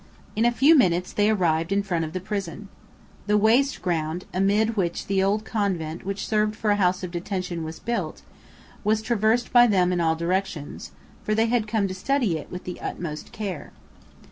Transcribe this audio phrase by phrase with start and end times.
[0.35, 2.69] In a few minutes they arrived in front of the prison.
[3.27, 7.63] The waste ground, amid which the old convent which served for a house of detention
[7.63, 8.23] was built,
[8.83, 10.91] was traversed by them in all directions,
[11.21, 13.73] for they had come to study it with the utmost care.